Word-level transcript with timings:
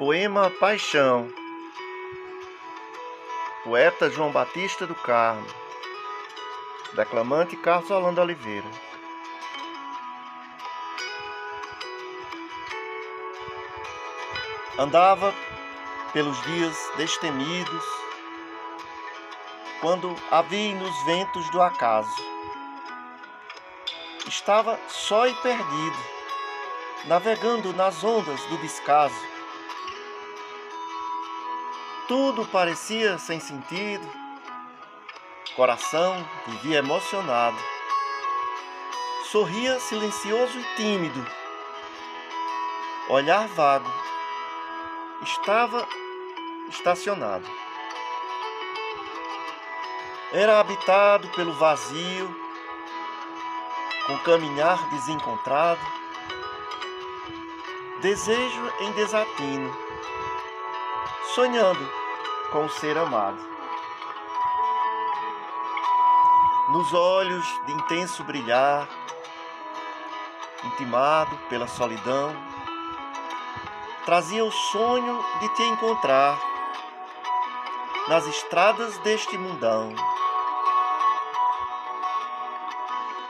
Poema 0.00 0.48
Paixão 0.48 1.30
Poeta 3.62 4.08
João 4.08 4.32
Batista 4.32 4.86
do 4.86 4.94
Carmo 4.94 5.46
Declamante 6.94 7.54
Carlos 7.58 7.90
Holanda 7.90 8.22
Oliveira. 8.22 8.66
Andava 14.78 15.34
pelos 16.14 16.40
dias 16.44 16.74
destemidos 16.96 17.84
Quando 19.82 20.16
a 20.30 20.40
vi 20.40 20.72
nos 20.72 21.04
ventos 21.04 21.50
do 21.50 21.60
acaso. 21.60 22.24
Estava 24.26 24.80
só 24.88 25.26
e 25.26 25.34
perdido 25.34 25.98
Navegando 27.04 27.74
nas 27.74 28.02
ondas 28.02 28.42
do 28.46 28.56
descaso 28.62 29.39
tudo 32.10 32.44
parecia 32.46 33.18
sem 33.18 33.38
sentido. 33.38 34.04
Coração 35.54 36.28
vivia 36.44 36.78
emocionado. 36.78 37.56
Sorria 39.30 39.78
silencioso 39.78 40.58
e 40.58 40.64
tímido. 40.74 41.24
Olhar 43.08 43.46
vago. 43.46 43.88
Estava 45.22 45.86
estacionado. 46.68 47.48
Era 50.32 50.58
habitado 50.58 51.28
pelo 51.28 51.52
vazio, 51.52 52.36
com 54.08 54.18
caminhar 54.18 54.90
desencontrado, 54.90 55.80
desejo 58.00 58.72
em 58.80 58.90
desatino, 58.94 59.76
sonhando 61.36 61.99
com 62.50 62.64
o 62.64 62.68
ser 62.68 62.98
amado. 62.98 63.38
Nos 66.70 66.92
olhos 66.92 67.46
de 67.66 67.72
intenso 67.72 68.24
brilhar, 68.24 68.88
intimado 70.64 71.36
pela 71.48 71.66
solidão, 71.66 72.34
trazia 74.04 74.44
o 74.44 74.50
sonho 74.50 75.24
de 75.40 75.48
te 75.54 75.62
encontrar 75.62 76.38
nas 78.08 78.26
estradas 78.26 78.98
deste 78.98 79.36
mundão. 79.38 79.94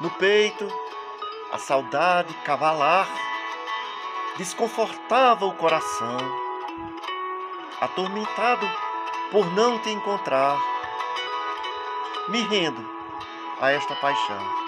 No 0.00 0.10
peito, 0.10 0.68
a 1.52 1.58
saudade 1.58 2.32
cavalar 2.44 3.08
desconfortava 4.36 5.46
o 5.46 5.54
coração, 5.54 6.18
atormentado 7.80 8.68
por 9.30 9.46
não 9.52 9.78
te 9.78 9.90
encontrar. 9.90 10.58
Me 12.28 12.40
rendo 12.42 12.84
a 13.60 13.70
esta 13.70 13.94
paixão. 13.96 14.58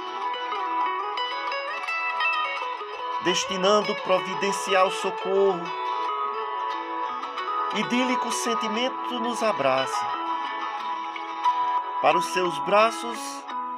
Destinando 3.25 3.94
providencial 3.97 4.91
socorro, 4.91 5.61
idílico 7.75 8.33
sentimento 8.33 9.20
nos 9.20 9.42
abraça. 9.42 10.06
Para 12.00 12.17
os 12.17 12.27
seus 12.33 12.58
braços 12.61 13.19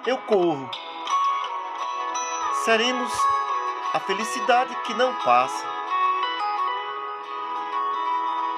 eu 0.07 0.17
corro. 0.19 0.69
Seremos 2.65 3.13
a 3.93 4.01
felicidade 4.01 4.75
que 4.87 4.95
não 4.95 5.13
passa. 5.17 5.67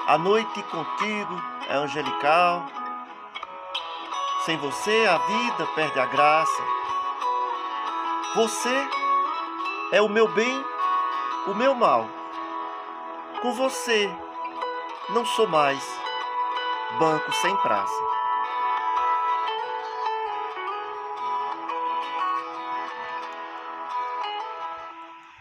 A 0.07 0.19
noite 0.19 0.61
contigo 0.63 1.54
é 1.69 1.75
angelical. 1.75 2.65
Sem 4.45 4.57
você 4.57 5.05
a 5.07 5.17
vida 5.17 5.67
perde 5.75 5.99
a 5.99 6.05
graça. 6.05 6.63
Você 8.35 8.89
é 9.91 10.01
o 10.01 10.09
meu 10.09 10.27
bem, 10.27 10.65
o 11.47 11.53
meu 11.53 11.73
mal. 11.73 12.07
Com 13.41 13.53
você 13.53 14.09
não 15.09 15.25
sou 15.25 15.47
mais 15.47 15.83
banco 16.99 17.31
sem 17.33 17.55
praça. 17.57 18.01